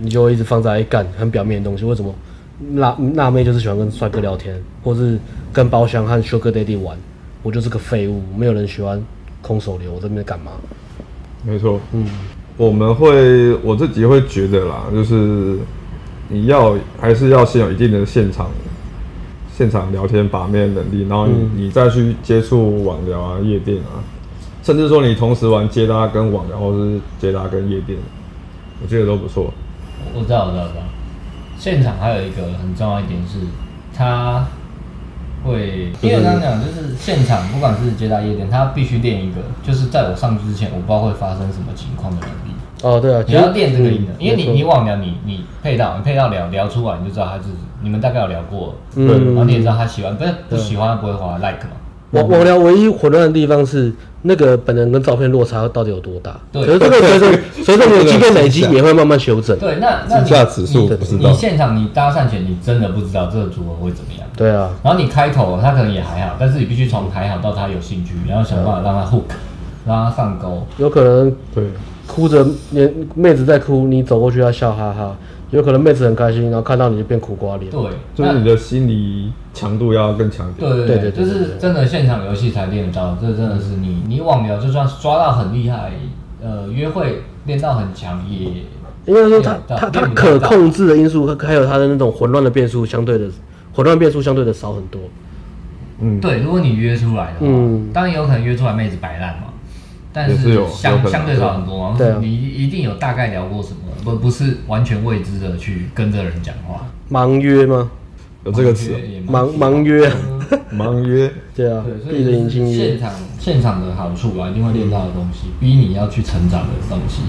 [0.00, 1.84] 你就会一直放在干很表面的东西。
[1.84, 2.14] 为什么
[2.74, 5.18] 辣辣妹就是喜欢跟帅哥聊天，或是
[5.52, 6.96] 跟包厢和 Sugar Daddy 玩？
[7.42, 9.02] 我就是个废物，没有人喜欢
[9.42, 10.52] 空手流，我这边干嘛？
[11.44, 12.06] 没错，嗯，
[12.56, 15.58] 我们会我自己会觉得啦，就是
[16.28, 18.48] 你要还是要先有一定的现场。
[19.56, 24.02] 现场聊天把妹能力，然后你你再去接触网聊啊、夜店啊，
[24.64, 27.96] 甚至说你同时玩接搭跟网聊，或是接搭跟夜店，
[28.82, 29.54] 我觉得都不错。
[30.12, 30.82] 我知道，我知道，我知道。
[31.64, 33.38] 现场还有一个很重要一点是，
[33.96, 34.46] 他
[35.42, 42.54] 会，因为刚刚讲就是现场不管是接搭夜店，他必须练一个，就是在我上去之前，我不知道会发生什么情况的能力。
[42.82, 47.44] 哦，对啊，你要练这个音的，因为你你网聊你你配到你配到聊聊出来，你就知道他是
[47.80, 51.70] 你们大概有聊过，嗯，然后你也知道他喜欢，不是不喜欢不会划 like 嘛，
[52.10, 53.90] 我我聊唯一混乱的地方是
[54.26, 56.34] 那个本人跟照片落差到底有多大？
[56.50, 59.58] 对，可是这个随着随着你的经验累积也会慢慢修正。
[59.58, 61.28] 对，那那自驾指数不知道。
[61.28, 64.26] 你现场你搭讪前你真的不知道这个组合会怎么样。
[64.34, 64.70] 对啊。
[64.82, 69.34] 然后你开头他可能也还好，但是你必须从还好到他有兴趣，然后想办法让他 hook，
[69.86, 70.66] 让他上钩。
[70.78, 71.64] 有可能对，
[72.06, 75.14] 哭着连妹子在哭，你走过去要笑哈哈。
[75.54, 77.70] 有可能妹子很开心，然后看到你就变苦瓜脸。
[77.70, 77.80] 对，
[78.14, 80.52] 就是你的心理强度要更强。
[80.58, 85.92] 对对对，就是真的现场游戏才练得到，这真的是你你网聊就算抓到很厉害，
[86.42, 88.50] 呃，约会练到很强也。
[89.06, 93.26] 应该说他他他可控制的因素，还有他的那种混乱的变数，相对的
[93.74, 95.00] 混乱变数相对的少很多。
[96.00, 99.53] 嗯，对，如果你约出来的话，嗯，当然有可能约出来妹子摆烂嘛。
[100.14, 106.86] 但是相相对少很多嘛，你一定有大概聊过什么，不不是完全未知的去跟这个人讲话。
[107.10, 107.90] 盲约吗？
[108.44, 108.92] 有这个词？
[109.26, 110.08] 盲盲约，
[110.72, 111.84] 盲约，对啊。
[111.84, 117.22] 对，所以现场现场的好处啊，一定会练到的东西，逼你要去成长的东西，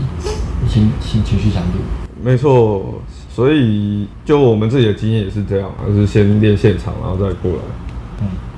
[0.70, 1.80] 情情情绪强度。
[2.22, 7.60] 没错，所以就我们自己的经验也是这样，就是先练现场，然后再过来。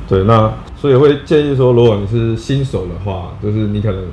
[0.07, 0.51] 对，那。
[0.79, 4.05] 所以会建议说，如果你是新手的话，就是你可能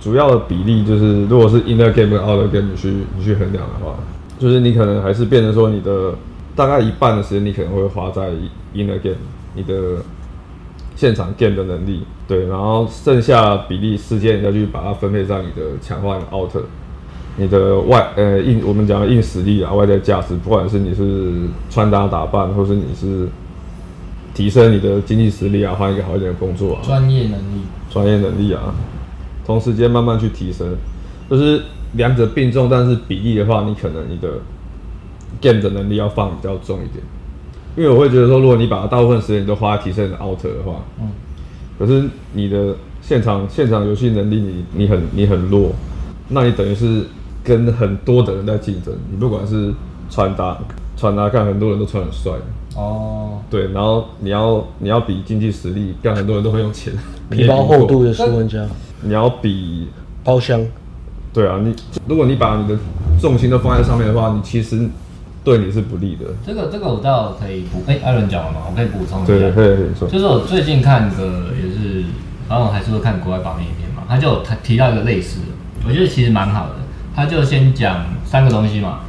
[0.00, 3.96] 主要的比例就是，如果是 inner game 跟 outer game 你去你去衡量的话，
[4.38, 6.14] 就是你可能还是变成说，你的
[6.56, 8.30] 大概一半的时间你可能会花在
[8.74, 9.16] inner game，
[9.54, 9.98] 你的
[10.96, 16.50] 现场 game 的能力，对，然后剩下比例时间你再去把它分配在你的强化你的 out，
[17.36, 21.34] 你的外呃硬我们讲硬实力啊，外在价值，不管是你是
[21.68, 23.28] 穿搭打扮，或是你是。
[24.34, 28.74] 提升你的经济实力啊，换一个好一点的工作啊，专业能力，专业能力啊，
[29.44, 30.74] 同时间慢慢去提升，
[31.28, 31.62] 就是
[31.94, 34.28] 两者并重，但是比例的话，你可能你的
[35.40, 37.04] game 的能力要放比较重一点，
[37.76, 41.10] 因为我会觉得说，如果你把大部分时间都花在提升你的 outer 的话，嗯，
[41.78, 45.72] 可是你的现场现场游戏能力你你很你很弱，
[46.28, 47.04] 那你等于是
[47.44, 49.74] 跟很多的人在竞争，你不管是
[50.08, 50.58] 穿搭
[51.02, 52.30] 穿搭看很多人都穿很帅。
[52.76, 56.92] 哦，对，然后你要你要比经济实力，干很多人都会用钱。
[57.28, 58.64] 皮包厚度的说文家，
[59.00, 59.88] 你要比
[60.22, 60.64] 包厢。
[61.32, 61.74] 对啊，你
[62.06, 62.78] 如果你把你的
[63.20, 64.88] 重心都放在上面的话，你其实
[65.42, 66.26] 对你是不利的。
[66.46, 68.58] 这个这个我倒可以补，哎，艾伦讲了吗？
[68.70, 69.26] 我可以补充一下。
[69.26, 70.06] 对，可以可以说。
[70.08, 72.04] 就是我最近看个也是，
[72.48, 75.46] 然后还是会看国外保面影片嘛，他就提提到一个类似的，
[75.84, 76.76] 我觉得其实蛮好的。
[77.14, 79.00] 他就先讲三个东西嘛，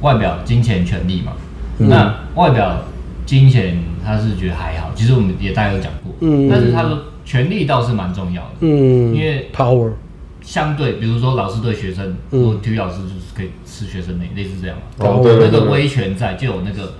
[0.00, 1.32] 外表、金钱、权利嘛。
[1.78, 2.82] 嗯、那外表。
[3.26, 9.90] 金钱他是觉得还好，其实我们也大家有讲过，嗯，但是他说权力倒是蛮重要的，嗯，因为 power
[10.40, 16.92] 相对，比如说老师对学生，我体育老师就是可以吃学生的，类似这样嘛，哦，对，那个威权在就有那个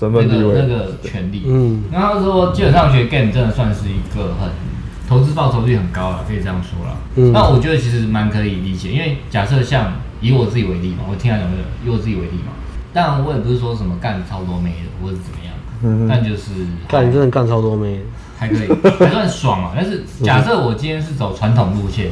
[0.00, 4.48] 那个那个权利，嗯，然后他说基本上学 game 真的算是一个很
[5.06, 9.92] 投资报酬率很高了，可以这样说了，嗯，那我觉得其实蛮可以理解，因为假设像
[10.24, 12.52] 以我自己为例嘛，我听他讲的以我自己为例嘛，
[12.92, 15.54] 当然我也不是说什么干超多没的或者怎么样。
[16.08, 16.50] 但就是
[16.88, 18.00] 干，你真的干超多妹，
[18.38, 19.72] 还可以，还算爽嘛。
[19.76, 22.10] 但是 假设我今天是走传统路线，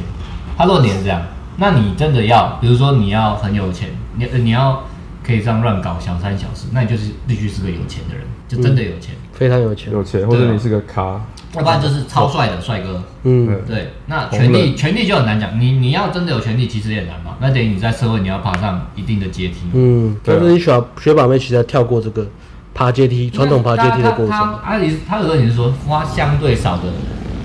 [0.55, 1.19] 他说你是这样，
[1.57, 4.83] 那你真的要，比如说你要很有钱，你你要
[5.25, 11.19] 可以这样乱搞小三小四，那你就是必须是个有钱的人，就真的有钱，非常有钱，有钱，或者你是个咖，
[11.55, 13.03] 要不然就是超帅的帅哥。
[13.23, 13.93] 嗯，对。
[14.07, 17.35] 那权力权力就很难讲，你你要真的有权力，其实也难嘛。
[17.39, 19.57] 那等于你在社会你要爬上一定的阶梯。
[19.73, 22.27] 嗯，但是你学学把妹其实跳过这个。
[22.75, 24.29] 爬阶梯，传统爬阶梯的过程。
[24.29, 26.85] 他他他，他有个你是说花相对少的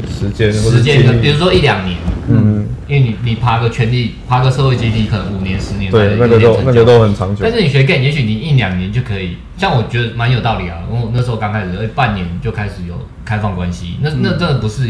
[0.07, 1.97] 时间，时间，比如说一两年，
[2.29, 7.43] 嗯，因为你你爬个权力，爬个社会阶梯，可能五年、十年，对，那个都那个都很长久。
[7.43, 10.79] 但是你学 game，也许你一两年就可以，像我觉得蛮有道理啊。
[10.91, 14.89] 我那时候刚开始，半年就开始有开放关系，那那真的不是，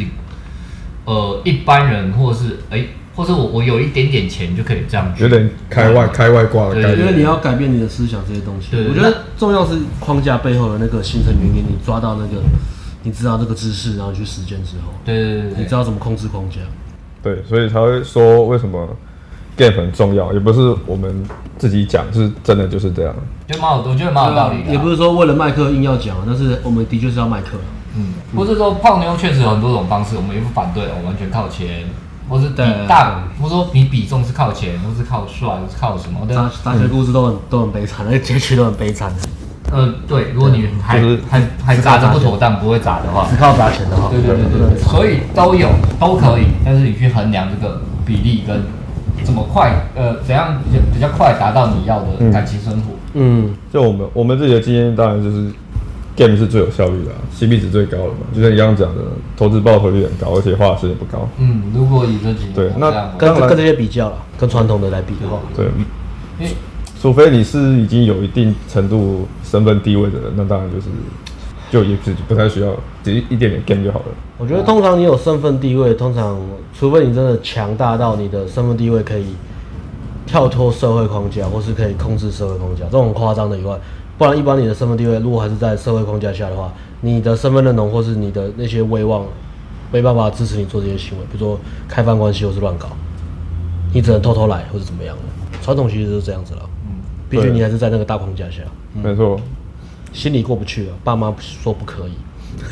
[1.05, 2.79] 呃，一般人或者是哎。
[2.79, 7.01] 欸或者我我有一点点钱就可以这样，有点开外开外挂的感觉。
[7.01, 8.69] 因为你要改变你的思想这些东西。
[8.71, 12.41] 对，我觉得重要是框架背后的那个形成原因，你抓到那个，
[13.03, 16.57] 你知道这个知识，然后去实践之后，对对对，你知道怎么控制框架。
[17.23, 18.89] 对，所以才会说为什么
[19.57, 21.25] game 很重要，也不是我们
[21.57, 23.15] 自己讲，就是真的就是这样。
[23.47, 24.71] 就蛮有，我觉得蛮有道理的。
[24.71, 27.59] 也不是说为了卖课硬要讲，但是我们的确是要卖课。
[27.97, 31.85] 嗯，不是说泡妞确实有很多种方式，我们也不反对，我完全靠钱。
[32.29, 36.27] 或是比大，或者说你比重是靠钱，或是靠帅，或是靠什么？
[36.29, 39.11] 大大学故事都很都很悲惨，那结局都很悲惨。
[39.71, 45.69] 呃，对，如果你还还还砸的不妥当，不会砸的话，只靠砸钱的话，对对对对，所以都有
[46.01, 48.63] 都可以，但是你去衡量这个比例跟
[49.25, 52.95] 怎么快，呃，怎样比较比较快达到你要的感情生活。
[53.13, 55.51] 嗯，就我们我们自己的经验，当然就是
[56.17, 58.27] game 是最有效率的、啊、，CP 值最高的嘛。
[58.35, 59.03] 就像你刚刚讲的，
[59.37, 61.29] 投资报酬率很高，而且花的时间不高。
[61.39, 65.67] 嗯，如果以这几年对，那跟跟这些比较了，跟传统的来比的话，对，
[66.39, 66.53] 因为
[67.01, 70.89] 除非你是已经有一定程度身份地位的人，那当然就是
[71.71, 72.73] 就也是不太需要，
[73.05, 74.07] 只一点点 game 就好了。
[74.37, 76.37] 我觉得通常你有身份地位，通常
[76.77, 79.27] 除非你真的强大到你的身份地位可以
[80.27, 83.79] 跳脱社会框架，或是可以控制社会框架，这种夸张的以外。
[84.17, 89.25] 不然，一般你的身份地位如果还是在社会框架下的话，你的身份认同或是你的那些威望，
[89.93, 91.57] 没办法支持你做这些行为，比如说
[91.87, 92.89] 开放关系或是乱搞，
[93.95, 95.23] 你只能偷偷来或是怎么样的。
[95.63, 96.63] 传统其实是这样子了，
[97.29, 98.63] 毕竟你还是在那个大框架下，
[98.95, 99.39] 没错，
[100.13, 102.13] 心里过不去了，爸妈说不可以，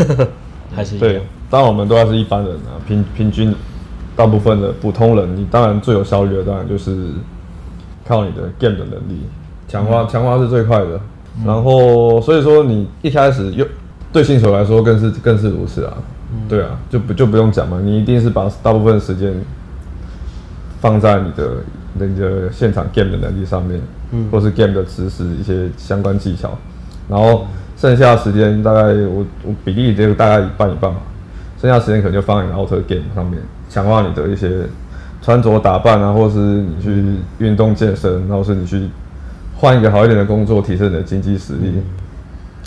[0.74, 0.98] 还是。
[0.98, 3.54] 对，当然我们都还是一般人啊，平平均
[4.16, 7.12] 大部分的普通人，你当然最有效率的当然就是
[8.06, 9.20] 靠你的 game 的能力，
[9.68, 11.00] 强化强化是最快的。
[11.44, 13.66] 然后，所以说你一开始又
[14.10, 15.92] 对新手来说更是更是如此啊，
[16.32, 19.34] 嗯、对啊，就不就不用讲嘛，你一定是把大部分时间
[20.80, 21.50] 放在你的
[21.92, 23.78] 你的现场 game 的能力上面，
[24.10, 26.56] 嗯，或是 game 的知识一些相关技巧，
[27.08, 31.00] 然后剩下的时间大概我我比例就大概一半一半嘛，
[31.60, 34.66] 剩下的时间可能就放在你的 auto game 上面，强化你的一些
[35.22, 37.04] 穿着打扮啊，或是你去
[37.38, 38.88] 运动健身，然后是你去。
[39.58, 41.80] 换一个好一点的工作，提升你的经济实力。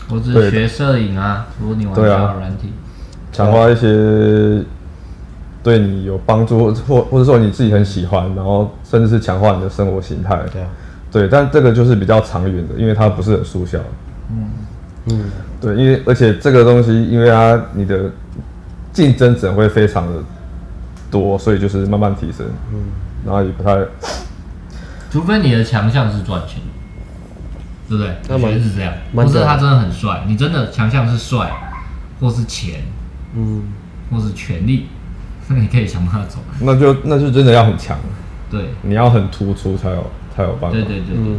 [0.10, 2.73] 我只是学摄影啊，如果你玩交友软体，
[3.32, 4.65] 强化一些
[5.62, 10.36] 对你有帮助，或或者说你自己很喜欢，然后甚至是强化你的生活形态。
[10.52, 10.67] 对啊，
[11.12, 13.80] 对，但这个就是比较长远的，因为它不是很速效。
[14.32, 14.50] 嗯
[15.06, 15.26] 嗯，
[15.60, 18.12] 对，因为而且这个东西，因为它你的
[18.93, 20.24] 竞争者会非常的
[21.10, 22.45] 多，所以就是慢慢提升。
[22.72, 22.80] 嗯，
[23.26, 23.78] 然后也不太，
[25.10, 26.62] 除非你的强项是赚钱。
[27.88, 28.13] 对不对？
[28.36, 31.52] 我觉得是这样，不是他真的很帅，你真的强项是帅，
[32.19, 32.82] 或是钱，
[33.34, 33.63] 嗯，
[34.12, 34.86] 或是权力，
[35.48, 36.38] 那你可以想办法走。
[36.60, 37.98] 那就那就真的要很强，
[38.52, 40.06] 对，你要很突出才有
[40.39, 40.71] 才有办法。
[40.71, 41.36] 对对对对对。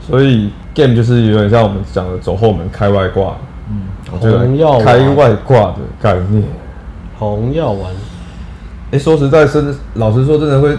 [0.00, 3.36] 所以 game 就是有点像我们讲的走后门开外挂，
[3.68, 3.82] 嗯，
[4.18, 6.44] 红药开外挂的概念。
[7.18, 7.92] 红药丸，
[8.92, 10.76] 哎，说实在，真老实说，真的会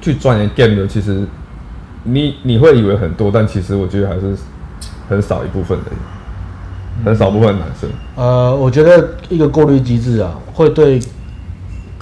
[0.00, 1.26] 去钻研 game 的，其实。
[2.02, 4.34] 你你会以为很多，但其实我觉得还是
[5.06, 5.90] 很少一部分的，
[7.04, 7.90] 很少部分男生。
[8.16, 10.98] 呃，我觉得一个过滤机制啊，会对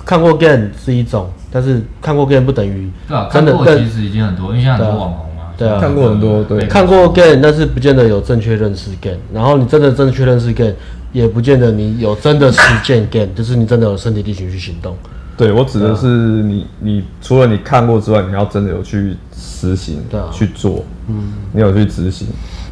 [0.05, 10.75] 看过 game 是一种，但是看过 game 不等于对啊，看过其实已经很多，因为现在很多网红嘛，对啊，看过很多，对，看过 game，但是不见得有正确认识 game，然后你真的正确认识 game，
[11.13, 14.97] 也不见得你有真的实践 game， 就是你真的有身体力行去行动。
[15.37, 22.27] 对，我指的是你，你除了你看过之外，你要真的有去实行，对啊，去做，嗯，你有去执行。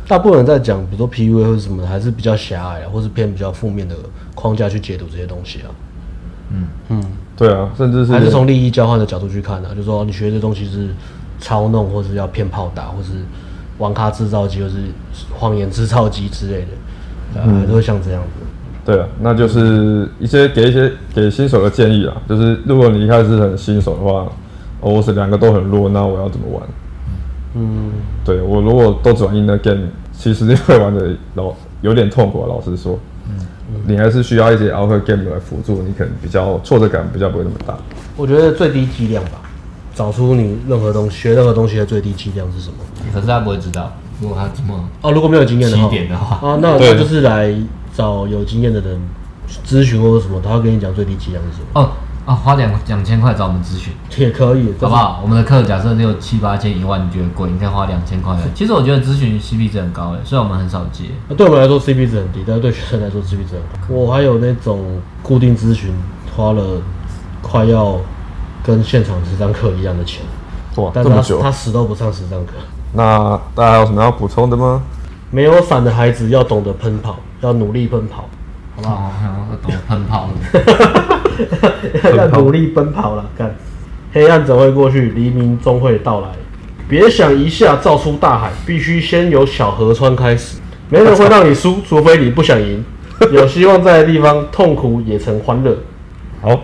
[0.08, 3.94] 大部分人在讲，比如说 PUA 或者什么的，还是比较狭隘啊，或是偏比较负面的
[4.34, 5.70] 框架去解读这些东西啊。
[6.50, 6.66] 嗯。
[6.88, 7.04] 嗯，
[7.37, 10.88] 对啊，甚至是还是从利益交换的角度去看啊，就是说你学这东西是
[11.38, 13.11] 操弄，或是要骗炮打，或是
[13.79, 14.77] 网咖制造机，或是
[15.35, 16.61] 谎言制造机之类
[17.35, 18.46] 的，啊，嗯，都会像这样子。
[18.87, 24.27] 对啊，那就是一些给一些给新手的建议啊，就是如果你一开始很新手的话，
[24.81, 26.62] 我是两个都很弱，那我要怎么玩？
[27.55, 27.90] 嗯，
[28.25, 33.35] 对，我如果都只玩 inner game，其实你会玩的老有点痛苦啊，老实说，嗯，
[33.87, 37.76] 你还是需要一些 outer game 来辅助，你可能比较挫折感比较不会那么大。
[38.16, 39.40] 我觉得最低剂量吧，
[39.94, 42.76] 找出你任何东西学任何东西的最低剂量是什么？
[43.12, 47.55] 可是他不会知道，如果他这么哦，如果没有经验的话，点的话啊，那那就是来。
[47.96, 49.00] 找有经验的人
[49.66, 51.81] 咨询或者什么，他会跟你讲最低剂量是什么。
[51.81, 51.92] 哦
[52.26, 55.20] 哦，花两两千块找我们咨询也可以，好不好？
[55.22, 57.48] 我们的课假设六七八千一万，你觉得贵？
[57.48, 58.36] 你可以花两千块。
[58.52, 61.04] 其实我觉得咨询 CP 值很高诶，虽然我们很少接。
[61.36, 63.94] 对我们来说 CP 值很低，但是对学生来说 CP 值很高。
[63.94, 65.94] 我还有那种固定咨询，
[66.36, 66.82] 花了
[67.40, 68.00] 快要
[68.64, 70.22] 跟现场十张课一样的钱。
[70.76, 72.54] 哇，但是他他死都不上十张课。
[72.92, 74.82] 那大家有什么要补充的吗？
[75.30, 77.16] 没有伞的孩子要懂得奔跑。
[77.42, 78.28] 要努力奔跑，
[78.76, 79.12] 好不好？
[79.50, 80.28] 要懂奔跑，
[82.16, 83.24] 要努力奔跑了。
[83.37, 83.55] 看，
[84.12, 86.29] 黑暗总会过去，黎明终会到来。
[86.88, 90.59] 别想一下造出大海，必须先由小河川开始。
[90.88, 92.85] 没人会让你输，除非你不想赢。
[93.33, 95.76] 有希望在的地方，痛苦也成欢乐。
[96.42, 96.61] 好，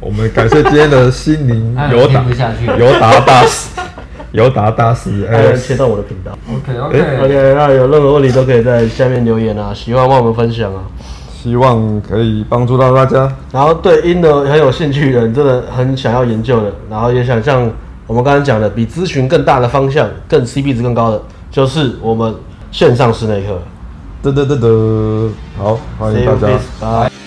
[0.00, 2.24] 我们感谢今天的心灵友达，
[2.78, 3.68] 友达大师。
[4.32, 6.36] 友达大师，哎，切到我的频道。
[6.48, 10.82] OK OK OK，那有任何问题都可以在下面留言啊，喜欢帮我们分享啊，
[11.46, 13.32] 希望可以帮助到大家。
[13.52, 17.70] 然后对 Inner 很有兴趣的人，真的很想要研究的，然后也想像
[18.08, 21.22] 我们刚才讲的，比咨询更大的方向，更 CP 值更高的，
[21.52, 22.34] 就是我们
[22.72, 23.60] 线上室内课。
[24.24, 26.58] 嘚嘚嘚嘚，好，欢迎大家。
[26.80, 27.25] 拜。